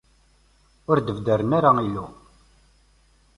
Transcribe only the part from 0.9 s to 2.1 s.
d-beddren ara Illu.